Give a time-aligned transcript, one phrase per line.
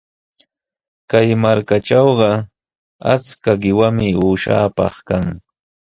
[1.09, 2.29] Kay markatrawqa
[3.13, 5.25] achka qiwami uushapaq kan.